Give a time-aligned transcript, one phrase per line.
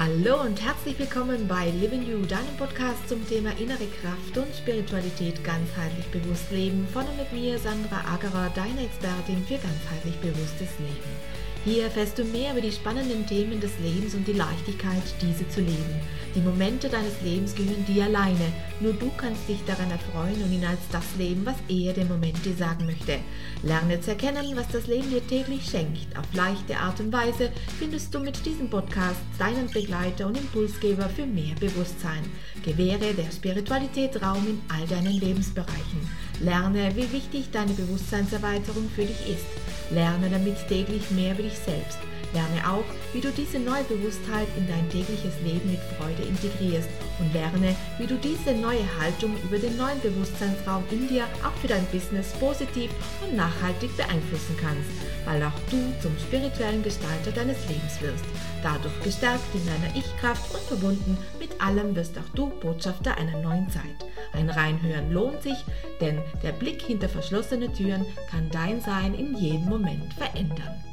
[0.00, 5.44] Hallo und herzlich willkommen bei Living You, deinem Podcast zum Thema innere Kraft und Spiritualität
[5.44, 6.88] ganzheitlich bewusst leben.
[6.90, 11.10] Von und mit mir, Sandra Agerer, deine Expertin für ganzheitlich bewusstes Leben.
[11.66, 15.60] Hier erfährst du mehr über die spannenden Themen des Lebens und die Leichtigkeit, diese zu
[15.60, 16.00] leben.
[16.34, 18.52] Die Momente deines Lebens gehören dir alleine.
[18.78, 22.44] Nur du kannst dich daran erfreuen und ihn als das leben, was er dem Moment
[22.44, 23.18] dir sagen möchte.
[23.64, 26.16] Lerne zu erkennen, was das Leben dir täglich schenkt.
[26.16, 31.26] Auf leichte Art und Weise findest du mit diesem Podcast deinen Begleiter und Impulsgeber für
[31.26, 32.24] mehr Bewusstsein.
[32.64, 36.08] Gewähre der Spiritualität Raum in all deinen Lebensbereichen.
[36.40, 39.46] Lerne, wie wichtig deine Bewusstseinserweiterung für dich ist.
[39.90, 41.98] Lerne damit täglich mehr über dich selbst.
[42.32, 46.88] Lerne auch, wie du diese neue Bewusstheit in dein tägliches Leben mit Freude integrierst
[47.18, 51.66] und lerne, wie du diese neue Haltung über den neuen Bewusstseinsraum in dir auch für
[51.66, 52.90] dein Business positiv
[53.22, 54.90] und nachhaltig beeinflussen kannst,
[55.24, 58.24] weil auch du zum spirituellen Gestalter deines Lebens wirst.
[58.62, 63.68] Dadurch gestärkt in deiner Ich-Kraft und verbunden mit allem wirst auch du Botschafter einer neuen
[63.70, 63.84] Zeit.
[64.32, 65.64] Ein Reinhören lohnt sich,
[66.00, 70.89] denn der Blick hinter verschlossene Türen kann dein Sein in jedem Moment verändern.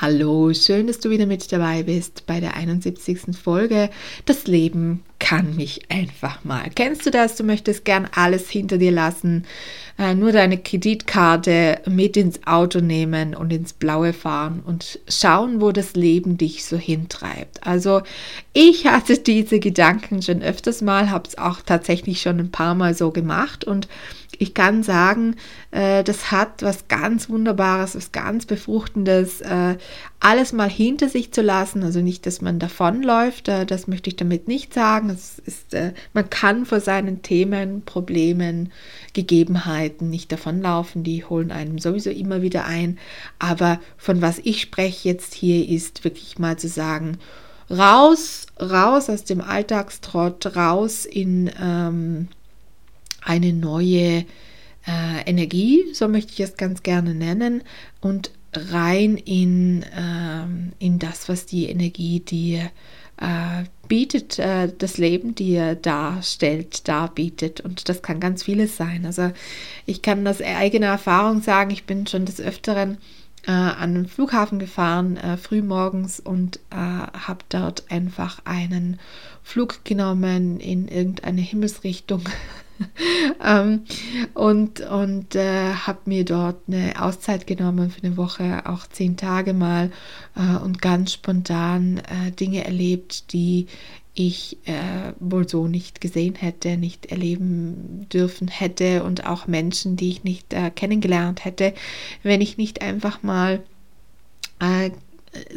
[0.00, 3.36] Hallo, schön, dass du wieder mit dabei bist bei der 71.
[3.36, 3.90] Folge.
[4.26, 6.70] Das Leben kann mich einfach mal.
[6.72, 7.34] Kennst du das?
[7.34, 9.44] Du möchtest gern alles hinter dir lassen,
[9.98, 15.72] äh, nur deine Kreditkarte mit ins Auto nehmen und ins Blaue fahren und schauen, wo
[15.72, 17.66] das Leben dich so hintreibt.
[17.66, 18.02] Also
[18.52, 22.94] ich hatte diese Gedanken schon öfters mal, habe es auch tatsächlich schon ein paar Mal
[22.94, 23.88] so gemacht und
[24.38, 25.34] ich kann sagen,
[25.72, 29.76] äh, das hat was ganz Wunderbares, was ganz Befruchtendes, äh,
[30.20, 31.82] alles mal hinter sich zu lassen.
[31.82, 35.10] Also nicht, dass man davonläuft, äh, das möchte ich damit nicht sagen.
[35.10, 38.72] Es ist, äh, man kann vor seinen Themen, Problemen,
[39.12, 41.02] Gegebenheiten nicht davonlaufen.
[41.02, 42.98] Die holen einem sowieso immer wieder ein.
[43.40, 47.18] Aber von was ich spreche jetzt hier ist wirklich mal zu sagen,
[47.70, 52.28] raus, raus aus dem Alltagstrott, raus in ähm,
[53.22, 54.24] eine neue
[54.86, 57.62] äh, Energie, so möchte ich es ganz gerne nennen,
[58.00, 62.70] und rein in, äh, in das, was die Energie dir
[63.18, 67.60] äh, bietet, äh, das Leben dir darstellt, darbietet.
[67.60, 69.04] Und das kann ganz vieles sein.
[69.06, 69.32] Also
[69.86, 72.98] ich kann aus eigener Erfahrung sagen, ich bin schon des Öfteren
[73.46, 78.98] äh, an den Flughafen gefahren, äh, früh morgens und äh, habe dort einfach einen
[79.42, 82.22] Flug genommen in irgendeine Himmelsrichtung
[83.44, 83.84] ähm,
[84.34, 89.52] und und äh, habe mir dort eine Auszeit genommen für eine Woche, auch zehn Tage
[89.52, 89.90] mal
[90.36, 93.66] äh, und ganz spontan äh, Dinge erlebt, die
[94.14, 100.10] ich äh, wohl so nicht gesehen hätte, nicht erleben dürfen hätte und auch Menschen, die
[100.10, 101.72] ich nicht äh, kennengelernt hätte,
[102.24, 103.62] wenn ich nicht einfach mal
[104.58, 104.90] äh,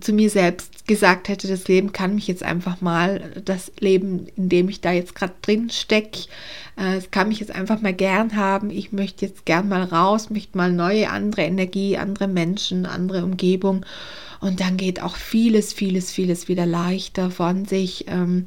[0.00, 4.48] zu mir selbst gesagt hätte, das Leben kann mich jetzt einfach mal, das Leben, in
[4.48, 6.28] dem ich da jetzt gerade drin stecke,
[6.78, 8.70] äh, es kann mich jetzt einfach mal gern haben.
[8.70, 13.84] Ich möchte jetzt gern mal raus, möchte mal neue, andere Energie, andere Menschen, andere Umgebung.
[14.40, 18.06] Und dann geht auch vieles, vieles, vieles wieder leichter von sich.
[18.08, 18.46] Ähm,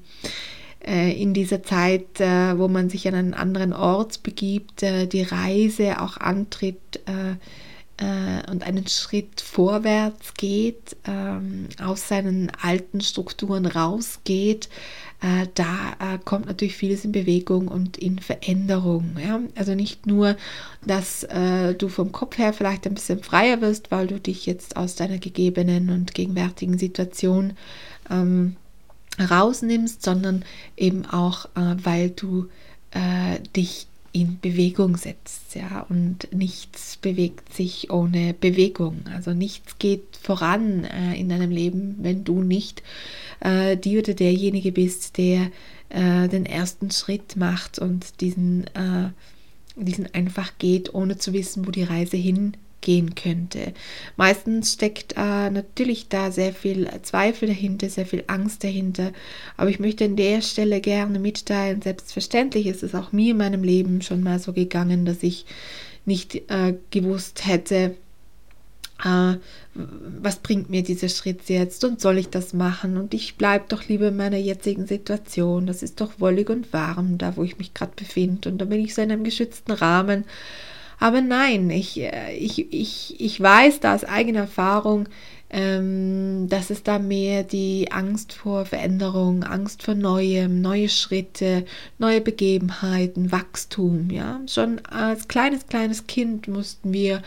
[0.85, 5.23] äh, in dieser Zeit, äh, wo man sich an einen anderen Ort begibt, äh, die
[5.23, 7.35] Reise auch antritt, äh, äh,
[8.49, 14.69] und einen Schritt vorwärts geht, ähm, aus seinen alten Strukturen rausgeht,
[15.21, 19.17] äh, da äh, kommt natürlich vieles in Bewegung und in Veränderung.
[19.21, 19.41] Ja?
[19.55, 20.37] Also nicht nur,
[20.85, 24.77] dass äh, du vom Kopf her vielleicht ein bisschen freier wirst, weil du dich jetzt
[24.77, 27.53] aus deiner gegebenen und gegenwärtigen Situation
[28.09, 28.55] ähm,
[29.19, 30.45] rausnimmst, sondern
[30.77, 32.47] eben auch, äh, weil du
[32.91, 39.01] äh, dich in Bewegung setzt, ja, und nichts bewegt sich ohne Bewegung.
[39.13, 42.81] Also nichts geht voran äh, in deinem Leben, wenn du nicht
[43.39, 45.51] äh, die oder derjenige bist, der
[45.89, 49.09] äh, den ersten Schritt macht und diesen, äh,
[49.75, 53.73] diesen einfach geht, ohne zu wissen, wo die Reise hin gehen könnte.
[54.17, 59.11] Meistens steckt äh, natürlich da sehr viel Zweifel dahinter, sehr viel Angst dahinter.
[59.57, 63.63] Aber ich möchte an der Stelle gerne mitteilen, selbstverständlich ist es auch mir in meinem
[63.63, 65.45] Leben schon mal so gegangen, dass ich
[66.05, 67.95] nicht äh, gewusst hätte,
[69.03, 69.35] äh,
[69.73, 73.87] was bringt mir dieser Schritt jetzt und soll ich das machen und ich bleibe doch
[73.87, 77.73] lieber in meiner jetzigen Situation, das ist doch wollig und warm, da wo ich mich
[77.73, 80.25] gerade befinde und da bin ich so in einem geschützten Rahmen
[80.99, 85.07] aber nein, ich, äh, ich, ich, ich weiß da aus eigener Erfahrung,
[85.51, 91.65] ähm, dass es da mehr die Angst vor Veränderung, Angst vor Neuem, neue Schritte,
[91.97, 94.11] neue Begebenheiten, Wachstum.
[94.11, 97.23] Ja, schon als kleines kleines Kind mussten wir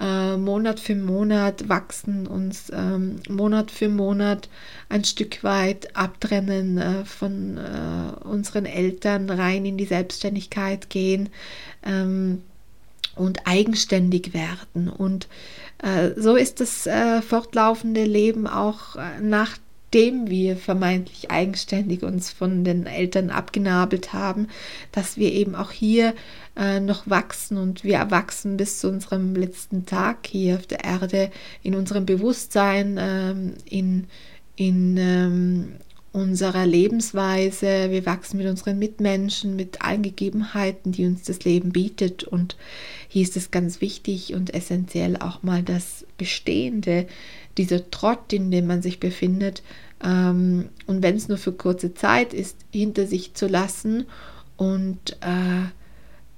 [0.00, 4.48] äh, Monat für Monat wachsen, uns ähm, Monat für Monat
[4.88, 11.28] ein Stück weit abtrennen äh, von äh, unseren Eltern, rein in die Selbstständigkeit gehen
[11.84, 12.42] ähm,
[13.18, 14.88] und eigenständig werden.
[14.88, 15.28] Und
[15.82, 22.30] äh, so ist das äh, fortlaufende Leben auch äh, nach nachdem wir vermeintlich eigenständig uns
[22.30, 24.48] von den Eltern abgenabelt haben,
[24.92, 26.14] dass wir eben auch hier
[26.56, 31.30] äh, noch wachsen und wir erwachsen bis zu unserem letzten Tag hier auf der Erde
[31.62, 34.08] in unserem Bewusstsein, ähm, in,
[34.56, 35.72] in ähm,
[36.12, 42.24] unserer Lebensweise, wir wachsen mit unseren Mitmenschen, mit allen Gegebenheiten, die uns das Leben bietet.
[42.24, 42.56] Und
[43.08, 47.06] hier ist es ganz wichtig und essentiell auch mal das Bestehende
[47.56, 49.62] dieser Trott, in dem man sich befindet,
[50.04, 54.06] ähm, und wenn es nur für kurze Zeit ist, hinter sich zu lassen
[54.56, 55.64] und äh,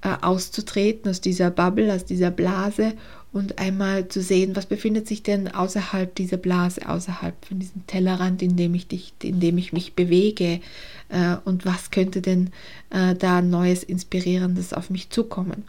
[0.07, 2.93] äh, auszutreten aus dieser Bubble, aus dieser Blase
[3.33, 8.41] und einmal zu sehen, was befindet sich denn außerhalb dieser Blase, außerhalb von diesem Tellerrand,
[8.41, 10.59] in dem ich, dich, in dem ich mich bewege
[11.07, 12.49] äh, und was könnte denn
[12.89, 15.63] äh, da Neues, Inspirierendes auf mich zukommen.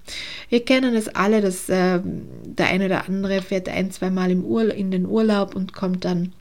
[0.48, 2.00] Wir kennen es alle, dass äh,
[2.44, 6.32] der eine oder andere fährt ein, zweimal im Ur in den Urlaub und kommt dann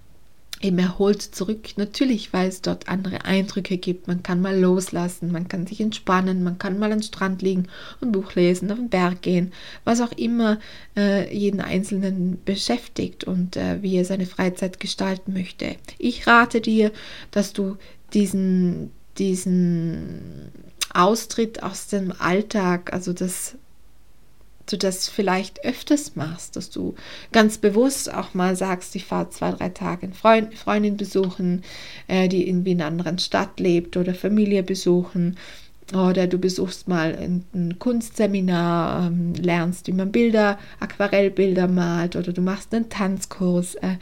[0.62, 1.78] eben erholt zurück.
[1.78, 4.08] Natürlich, weil es dort andere Eindrücke gibt.
[4.08, 7.68] Man kann mal loslassen, man kann sich entspannen, man kann mal am Strand liegen
[8.00, 9.52] und Buch lesen, auf den Berg gehen,
[9.84, 10.60] was auch immer
[10.96, 15.76] äh, jeden Einzelnen beschäftigt und äh, wie er seine Freizeit gestalten möchte.
[15.98, 16.92] Ich rate dir,
[17.32, 17.78] dass du
[18.14, 20.52] diesen, diesen
[20.94, 23.56] Austritt aus dem Alltag, also das
[24.66, 26.96] du das vielleicht öfters machst, dass du
[27.32, 31.64] ganz bewusst auch mal sagst, ich fahre zwei, drei Tage eine Freund, Freundin besuchen,
[32.08, 35.38] äh, die irgendwie in einer anderen Stadt lebt oder Familie besuchen
[35.94, 42.32] oder du besuchst mal ein, ein Kunstseminar, ähm, lernst, wie man Bilder, Aquarellbilder malt oder
[42.32, 43.76] du machst einen Tanzkurs.
[43.76, 43.98] Äh,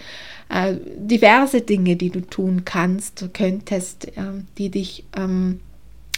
[0.50, 5.62] äh, diverse Dinge, die du tun kannst, könntest, äh, die dich ähm,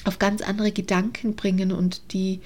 [0.04, 2.42] auf ganz andere Gedanken bringen und die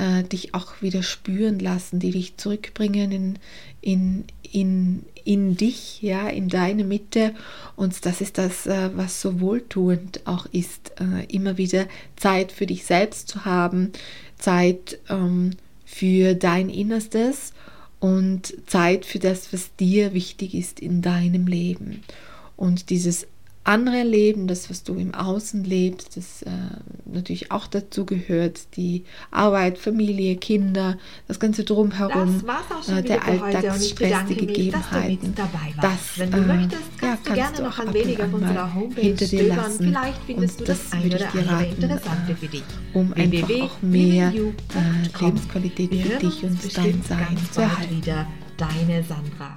[0.00, 3.38] äh, dich auch wieder spüren lassen, die dich zurückbringen in,
[3.82, 7.34] in, in, in dich, ja, in deine Mitte.
[7.76, 11.86] Und das ist das, äh, was so wohltuend auch ist, äh, immer wieder
[12.16, 13.92] Zeit für dich selbst zu haben,
[14.38, 15.50] Zeit ähm,
[15.84, 17.52] für dein Innerstes
[17.98, 22.02] und Zeit für das, was dir wichtig ist in deinem Leben.
[22.56, 23.26] Und dieses
[23.64, 26.50] andere Leben, das, was du im Außen lebst, das äh,
[27.04, 30.96] natürlich auch dazu gehört, die Arbeit, Familie, Kinder,
[31.28, 32.42] das Ganze drumherum,
[32.88, 35.34] äh, der Alltagsstress, die Gegebenheiten.
[35.80, 39.00] Das, Wenn du äh, möchtest, kannst ja, du gerne noch ein wenig auf unserer Homepage
[39.00, 39.84] hinter dir lassen.
[39.84, 42.00] Vielleicht findest und du das, das würde ich dir raten,
[42.94, 48.26] um einfach auch mehr äh, Lebensqualität für dich und dein Sein zu erhalten.
[48.56, 49.56] Deine Sandra.